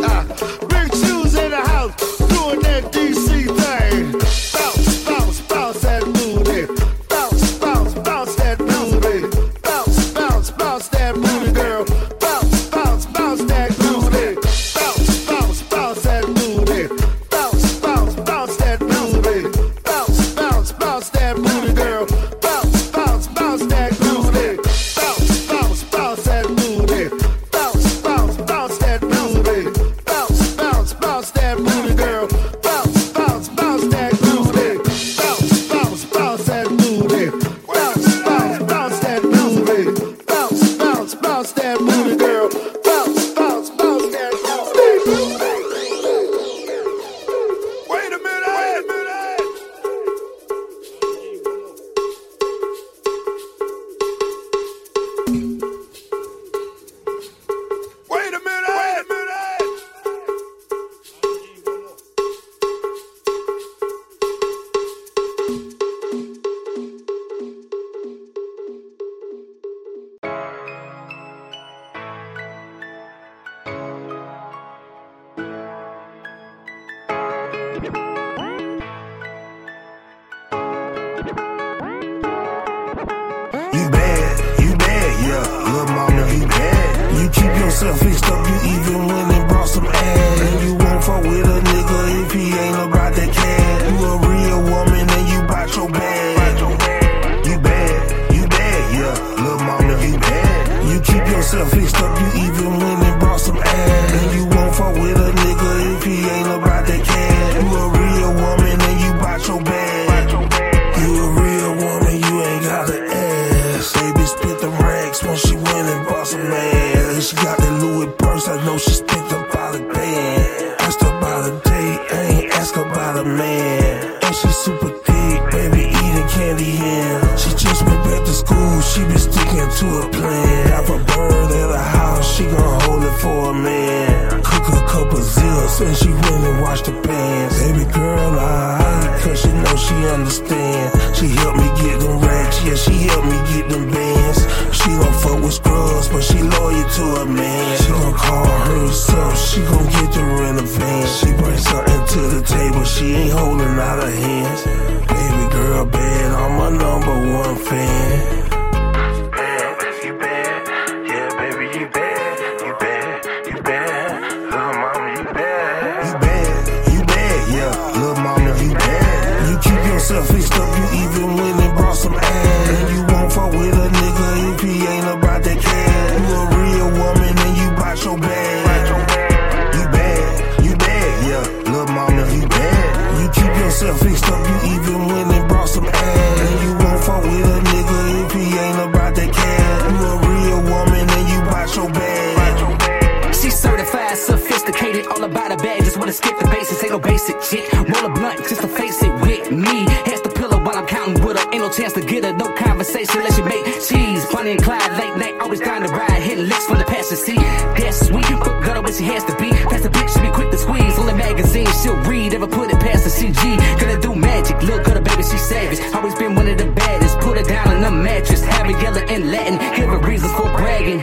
[201.65, 204.23] no chance to get her, no conversation unless you make cheese.
[204.31, 207.41] Bonnie and Clyde, late night, always down to ride, hitting licks from the passenger seat.
[207.77, 209.49] That's sweet, but gutter where she has to be.
[209.49, 210.95] Pass the bitch, she be quick to squeeze.
[210.99, 213.41] On the magazine, she'll read, ever put it past the CG.
[213.79, 215.79] Gonna do magic, look gutter, baby, she savage.
[215.95, 217.17] Always been one of the baddest.
[217.19, 220.45] Put her down on the mattress, have her yelling in Latin, give her reasons for
[220.57, 220.99] bragging.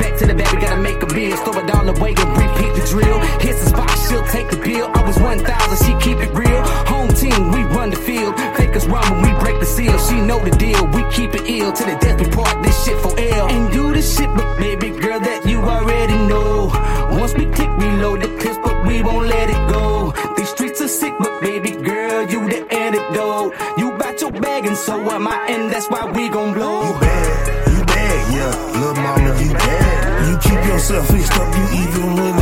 [0.00, 1.36] Back to the we gotta make a meal.
[1.44, 2.35] Throw it down the way and
[11.16, 11.72] keep it ill.
[11.72, 13.48] To the death we part this shit for L.
[13.48, 16.70] And do the shit, but baby girl, that you already know.
[17.18, 20.12] Once we click, reload the clips, but we won't let it go.
[20.36, 23.54] These streets are sick, but baby girl, you the antidote.
[23.78, 26.82] You bout your bag, and so am I, and that's why we gon' blow.
[26.86, 28.80] You bad, you bad, yeah.
[28.80, 30.28] Little mama, you bad.
[30.28, 32.35] You keep yourself fixed up, you even went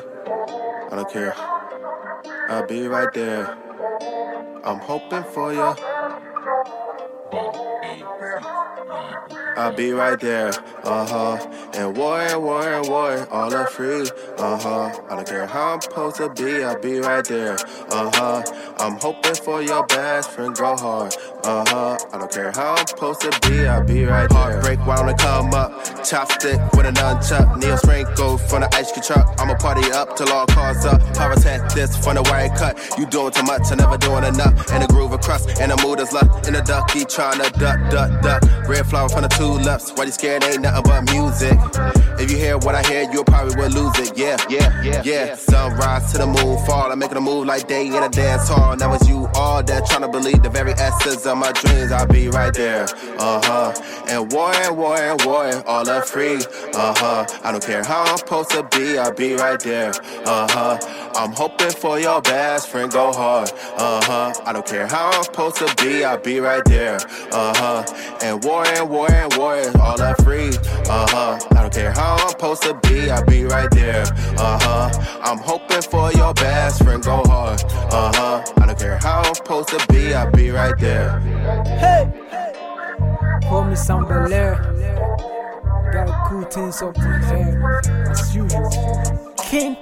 [0.00, 1.34] I don't care.
[2.48, 3.56] I'll be right there.
[4.64, 5.74] I'm hoping for you.
[9.56, 10.52] I'll be right there,
[10.84, 11.36] uh huh.
[11.74, 15.00] And war, war, war, all are free, uh huh.
[15.10, 17.56] I don't care how I'm supposed to be, I'll be right there,
[17.90, 18.42] uh huh.
[18.78, 21.14] I'm hoping for your best friend, go hard,
[21.44, 21.98] uh huh.
[22.12, 24.38] I don't care how I'm supposed to be, I'll be right there.
[24.38, 29.40] Heartbreak wanna come up, chopstick with a nunchuck, Neil Franco from the ice cream truck.
[29.40, 31.00] I'ma party up till all cars up.
[31.14, 32.78] Pyrotech this from the wire cut.
[32.98, 34.70] You doing too much, I never doing enough.
[34.72, 36.46] And the groove of crust, and the mood is left.
[36.46, 38.42] In the ducky, tryna duck, duck, duck.
[38.80, 39.92] Red flower from the tulips.
[39.92, 40.42] Why you scared?
[40.42, 41.58] Ain't nothing but music.
[42.18, 44.16] If you hear what I hear, you probably will lose it.
[44.16, 45.34] Yeah, yeah, yeah, yeah.
[45.34, 46.90] Sunrise to the moon fall.
[46.90, 48.74] I'm making a move like day in a dance hall.
[48.76, 51.92] Now it's you all that trying to believe the very essence of my dreams.
[51.92, 52.86] I'll be right there.
[53.18, 54.04] Uh huh.
[54.08, 56.36] And war and war and war, all are free.
[56.72, 57.26] Uh huh.
[57.44, 58.96] I don't care how I'm supposed to be.
[58.96, 59.92] I'll be right there.
[60.24, 61.10] Uh huh.
[61.16, 63.50] I'm hoping for your best friend go hard.
[63.76, 64.32] Uh huh.
[64.46, 66.96] I don't care how I'm supposed to be, I'll be right there.
[67.32, 68.18] Uh huh.
[68.22, 70.50] And war and war and war is all I free.
[70.88, 71.38] Uh huh.
[71.50, 74.04] I don't care how I'm supposed to be, I'll be right there.
[74.38, 75.20] Uh huh.
[75.22, 77.62] I'm hoping for your best friend go hard.
[77.92, 78.44] Uh huh.
[78.60, 81.20] I don't care how I'm supposed to be, I'll be right there.
[81.66, 82.08] Hey!
[83.44, 84.54] Pour me some Bel Air.
[85.92, 89.34] Gotta cool things up in here, as usual.
[89.38, 89.76] King,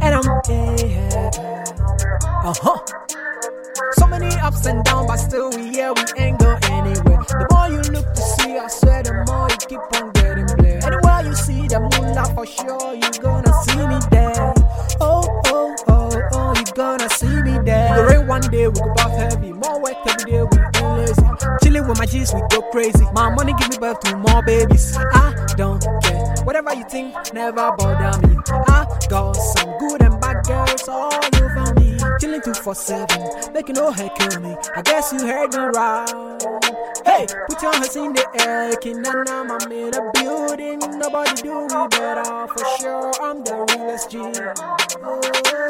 [0.00, 1.30] and I'm here.
[2.44, 2.78] Uh huh.
[3.92, 7.22] So many ups and downs, but still we here, we ain't go anywhere.
[7.28, 10.84] The more you look to see, I swear, the more you keep on getting blurred.
[10.84, 14.54] Anywhere you see the moonlight, for sure you gonna see me there.
[15.00, 17.94] Oh, oh, oh, oh, you gonna see me there.
[17.94, 19.52] The rain one day, we go back heavy.
[19.52, 21.28] More work every day, we ain't lazy.
[21.62, 23.06] Chilling with my G's, we go crazy.
[23.12, 24.96] My money give me birth to more babies.
[24.96, 26.34] I don't care.
[26.44, 28.36] Whatever you think, never bother me.
[28.50, 31.97] I got some good and bad girls all over me.
[32.20, 34.56] Chilling 247, making no hair kill me.
[34.74, 36.42] I guess you heard me right.
[37.04, 40.80] Hey, put your hands in the air, and I'm in a building.
[40.98, 43.12] Nobody do me better for sure.
[43.22, 44.12] I'm the realest.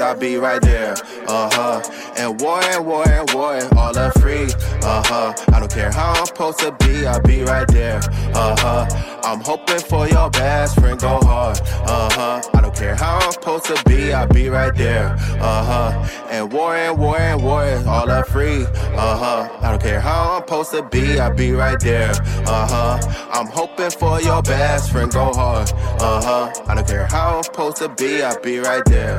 [0.00, 0.94] I'll be right there.
[1.26, 2.14] Uh huh.
[2.16, 4.48] And war and war and war all are free.
[4.82, 5.34] Uh huh.
[5.52, 8.00] I don't care how I'm supposed to be, I'll be right there.
[8.34, 9.17] Uh huh.
[9.28, 11.60] I'm hoping for your best friend go hard.
[11.60, 12.40] Uh huh.
[12.54, 15.10] I don't care how I'm supposed to be, I'll be right there.
[15.38, 16.28] Uh huh.
[16.30, 18.64] And war and war and war is all are free.
[18.64, 19.58] Uh huh.
[19.60, 22.12] I don't care how I'm supposed to be, I'll be right there.
[22.46, 23.28] Uh huh.
[23.30, 25.72] I'm hoping for your best friend go hard.
[26.00, 26.64] Uh huh.
[26.66, 29.18] I don't care how I'm supposed to be, I'll be right there.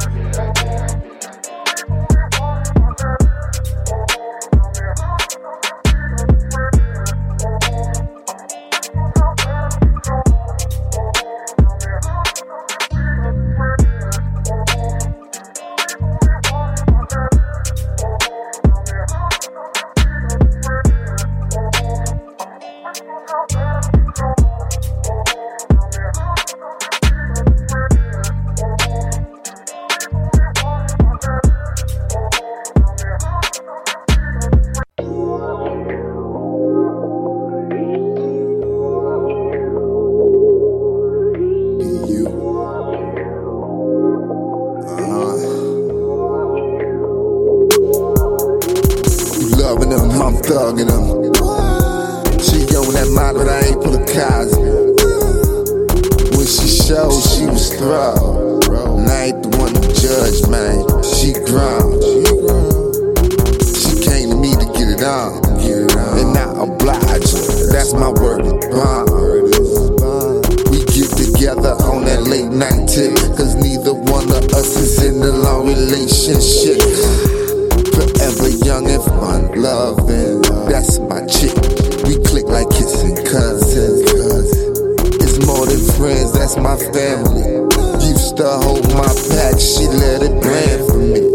[50.49, 51.29] Thugging them.
[52.41, 54.97] She on that model, but I ain't pull a Cosby.
[56.33, 58.65] When she showed, she was thrilled.
[58.65, 60.89] And I ain't the one to judge, man.
[61.05, 62.01] She grown.
[63.77, 65.37] She came to me to get it on.
[66.17, 67.29] And I oblige.
[67.69, 68.41] That's my word.
[70.73, 73.13] We get together on that late night tip.
[73.37, 77.28] Cause neither one of us is in a long relationship.
[78.19, 80.41] Forever young and fun loving.
[80.67, 81.55] That's my chick.
[82.03, 84.03] We click like kissing cousins.
[85.23, 87.63] It's more than friends, that's my family.
[88.03, 91.31] Used to hold my pack, she let it brand for me.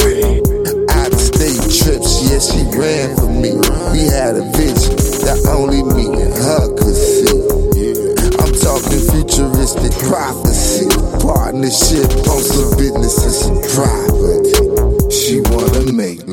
[0.93, 3.57] Out state trips, yeah, she ran for me.
[3.97, 4.93] We had a vision
[5.25, 7.33] that only me and her could see.
[8.45, 10.93] I'm talking futuristic prophecy,
[11.25, 13.65] partnership on some business and some.
[15.25, 16.29] She wanna make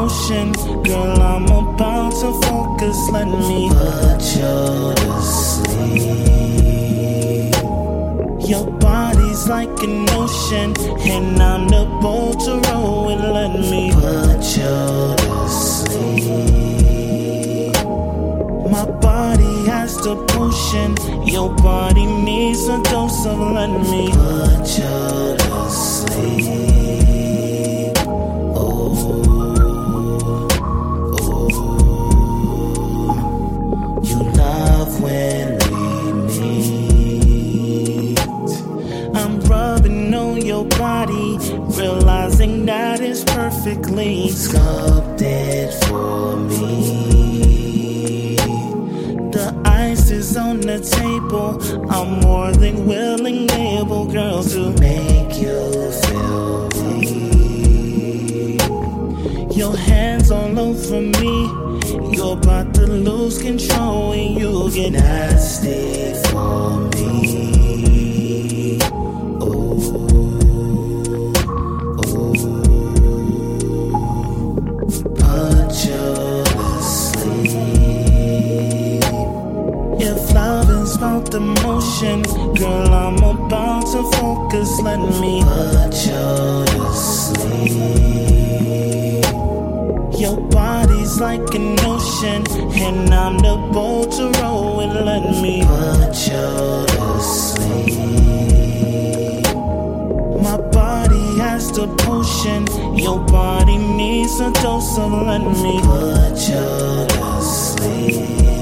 [0.00, 2.96] about emotion, girl, I'm about to focus.
[3.10, 6.00] Let me put you to sleep.
[8.48, 13.20] Your body's like an ocean, and I'm the boat to row with.
[13.20, 16.50] Let me put you to sleep.
[18.70, 20.96] My body has the potion,
[21.26, 23.38] your body needs a dose of.
[23.38, 27.09] Let me put you to sleep.
[43.10, 48.36] It's perfectly sculpted for me.
[49.32, 51.58] The ice is on the table.
[51.90, 56.68] I'm more than willing, able, girl, to make you feel
[57.00, 58.58] me.
[59.56, 61.50] Your hands all over me.
[62.14, 66.99] You're about to lose control and you get nasty for me.
[81.00, 82.20] About emotion,
[82.56, 84.82] girl, I'm about to focus.
[84.82, 87.72] Let me put you to sleep.
[90.20, 92.44] Your body's like an ocean,
[92.74, 94.94] and I'm the boat to row with.
[94.94, 97.96] Let me put you to sleep.
[100.42, 105.12] My body has the potion, your body needs a dose of.
[105.12, 108.59] Let me put you to sleep.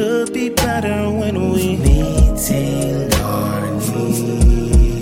[0.00, 3.60] Could be better when we meeting our
[3.92, 4.98] needs.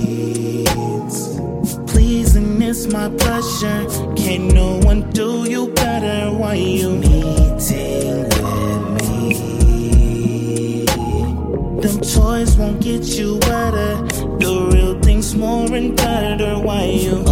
[1.86, 3.86] Pleasing is my pleasure.
[4.16, 6.32] Can no one do you better?
[6.36, 10.84] Why you meeting with me?
[11.80, 14.02] Them toys won't get you wetter.
[14.42, 16.58] The real thing's more and better.
[16.58, 17.22] Why you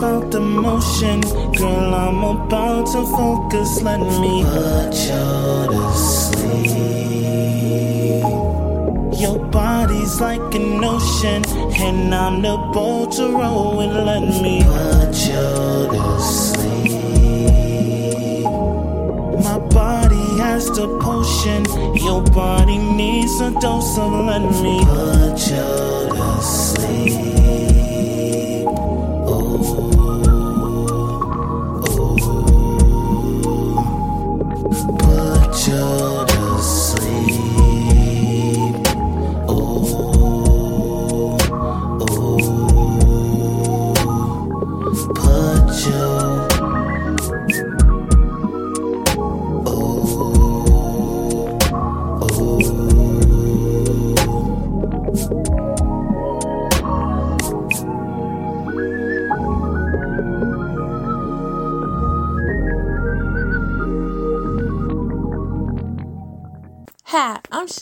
[0.00, 1.20] love the motion.
[1.52, 3.82] girl, I'm about to focus.
[3.82, 6.38] Let me put you to sleep.
[9.20, 11.44] Your body's like an ocean,
[11.76, 16.58] and I'm the boat to row And Let me put you to sleep.
[19.44, 21.64] My body has the potion,
[21.96, 24.12] your body needs a dose of.
[24.12, 25.66] Let me put you
[26.14, 27.77] to sleep.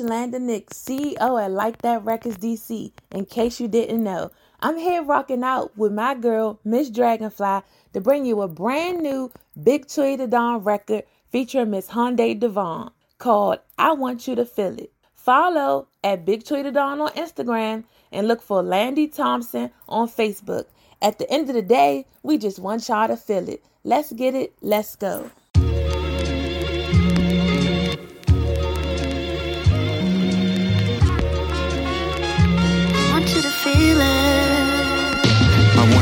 [0.09, 2.93] I'm Nick, CEO at Like That Records DC.
[3.11, 4.31] In case you didn't know,
[4.61, 9.33] I'm here rocking out with my girl, Miss Dragonfly, to bring you a brand new
[9.61, 14.79] Big Tree the Dawn record featuring Miss Hyundai Devon called I Want You to Feel
[14.79, 14.93] It.
[15.17, 17.83] Follow at Big Tree the Dawn on Instagram
[18.13, 20.67] and look for Landy Thompson on Facebook.
[21.03, 23.65] At the end of the day, we just want y'all to feel it.
[23.83, 24.55] Let's get it.
[24.61, 25.31] Let's go.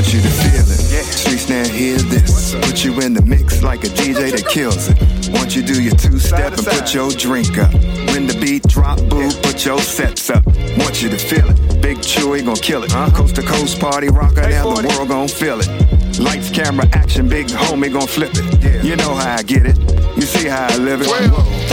[0.05, 1.05] Want you to feel it.
[1.05, 2.55] Streets now hear this.
[2.66, 4.98] Put you in the mix like a DJ that kills it.
[5.30, 7.72] Want you do your two step and put your drink up.
[8.12, 10.44] When the beat drop, boo, put put your sets up.
[10.76, 11.80] Want you to feel it.
[11.80, 12.90] Big Chewy gon' kill it.
[13.14, 16.03] Coast to coast party rocker, now the world gon' feel it.
[16.19, 18.62] Lights, camera, action, big homie gon' flip it.
[18.62, 18.83] Yeah.
[18.83, 19.77] You know how I get it.
[20.17, 21.09] You see how I live it.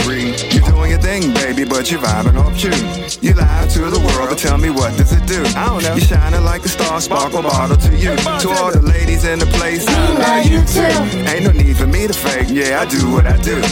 [0.02, 0.34] Three.
[0.50, 2.74] You're doing your thing, baby, but you're vibing off you.
[3.22, 5.42] You lie to the world, but tell me what does it do?
[5.56, 5.94] I don't know.
[5.94, 8.16] You're shining like a star, sparkle bottle to you.
[8.16, 11.30] To all the ladies in the place, I love you too.
[11.30, 13.62] Ain't no need for me to fake, yeah, I do what I do.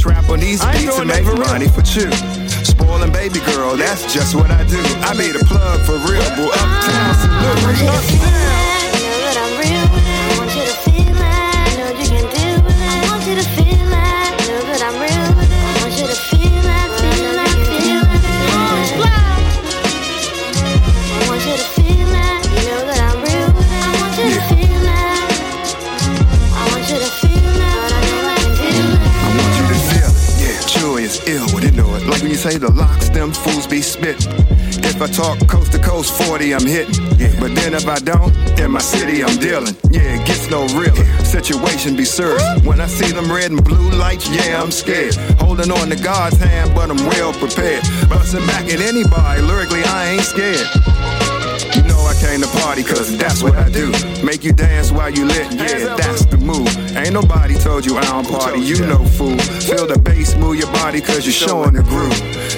[0.00, 2.10] Trap on these beats and make money for you.
[2.66, 4.80] Spoiling baby girl, that's just what I do.
[5.06, 6.50] I be the plug for real, boy.
[6.58, 7.88] Uptown, salute.
[7.88, 8.67] Uptown.
[33.78, 34.32] Be spitting.
[34.82, 36.98] If I talk coast to coast 40, I'm hitting.
[37.16, 37.30] Yeah.
[37.38, 39.76] But then if I don't, in my city, I'm dealing.
[39.90, 41.06] Yeah, it gets no realer.
[41.24, 42.42] Situation be serious.
[42.64, 45.14] When I see them red and blue lights, yeah, I'm scared.
[45.38, 47.84] Holding on to God's hand, but I'm well prepared.
[48.10, 50.66] Busting back at anybody, lyrically, I ain't scared.
[51.76, 53.92] You know I came to party cause that's what I do.
[54.24, 56.66] Make you dance while you lit, yeah, that's the move.
[56.96, 59.38] Ain't nobody told you I don't party, you no fool.
[59.38, 62.57] Feel the bass, move your body cause you're showing the groove.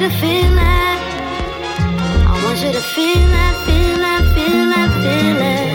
[0.00, 0.98] you to feel it.
[2.26, 5.68] I want you to feel it, feel it, feel it, feel it.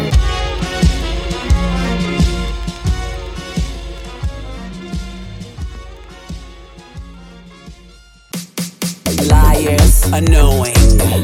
[9.30, 10.74] Liars, annoying.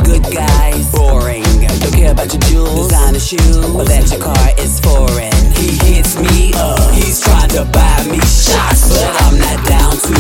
[0.04, 1.43] Good guys, boring.
[1.80, 5.52] Don't care about your jewels, designer shoes, or that your car is foreign.
[5.56, 10.20] He hits me up, he's trying to buy me shots, but I'm not down to.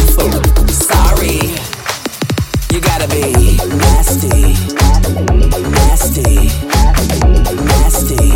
[0.71, 1.39] Sorry,
[2.71, 4.53] you gotta be nasty,
[5.69, 6.49] nasty,
[7.69, 8.29] nasty,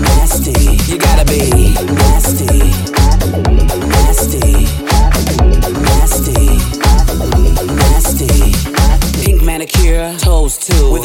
[0.00, 0.78] nasty.
[0.90, 2.81] You gotta be nasty,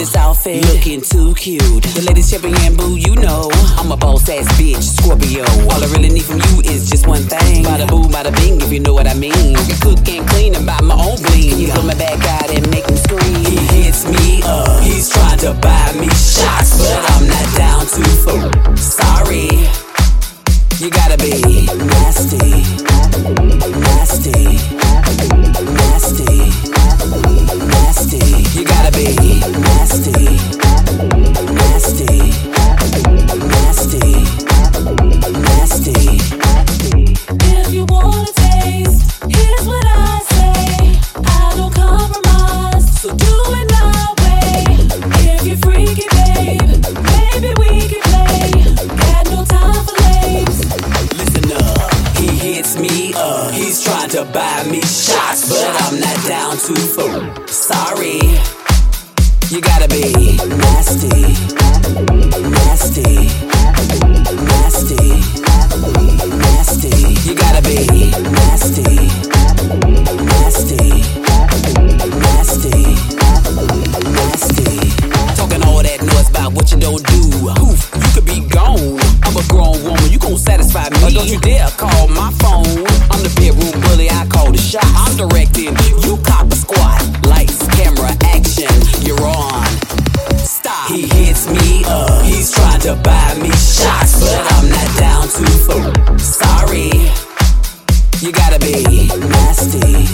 [0.07, 1.83] this outfit, looking too cute.
[1.83, 3.49] The latest champion boo, you know.
[3.77, 5.43] I'm a boss ass bitch, Scorpio.
[5.71, 7.63] All I really need from you is just one thing.
[7.63, 9.33] Bada boo, bada bing, if you know what I mean.
[9.33, 11.59] I can cook and clean and buy my own bling.
[11.59, 13.43] You pull my back out and make him scream?
[13.45, 14.81] He hits me up.
[14.83, 18.77] He's trying to buy me shots, but I'm not down to fool.
[18.77, 19.49] Sorry.
[20.79, 22.63] You gotta be nasty,
[52.53, 53.51] hits me up.
[53.53, 57.47] He's trying to buy me shots, but I'm not down to fool.
[57.47, 58.19] Sorry,
[59.51, 61.23] you gotta be nasty,
[62.57, 63.27] nasty,
[64.51, 65.09] nasty,
[66.45, 66.95] nasty.
[67.27, 68.95] You gotta be nasty,
[70.31, 70.87] nasty,
[71.43, 73.16] nasty, nasty.
[76.47, 77.21] About what you don't do.
[77.55, 78.99] Poof, you could be gone.
[79.23, 81.03] I'm a grown woman, you gon' satisfy me.
[81.03, 82.85] Or don't you dare call my phone.
[83.11, 84.87] I'm the bedroom bully, I call the shots.
[84.95, 87.01] I'm directing, you cop a squat.
[87.25, 88.71] Lights, camera, action,
[89.03, 89.65] you're on.
[90.37, 90.89] Stop.
[90.91, 92.23] He hits me up.
[92.25, 96.17] He's trying to buy me shots, but I'm not down to fool.
[96.17, 96.91] Sorry.
[98.19, 100.07] You gotta be nasty,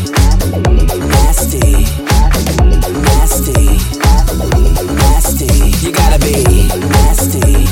[1.07, 1.85] nasty,
[2.91, 3.72] nasty.
[5.47, 5.85] Nasty.
[5.85, 7.62] You gotta be nasty,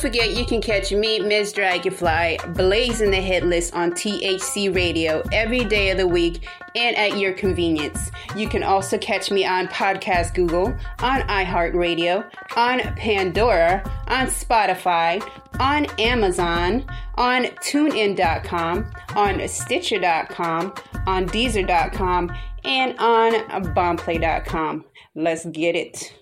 [0.00, 1.52] forget you can catch me, Ms.
[1.52, 7.18] Dragonfly, blazing the hit list on THC Radio every day of the week and at
[7.18, 8.10] your convenience.
[8.34, 10.68] You can also catch me on Podcast Google,
[11.00, 15.22] on iHeartRadio, on Pandora, on Spotify,
[15.60, 16.84] on Amazon,
[17.16, 20.74] on TuneIn.com, on Stitcher.com,
[21.06, 22.32] on Deezer.com,
[22.64, 23.32] and on
[23.74, 24.84] Boomplay.com.
[25.14, 26.19] Let's get it.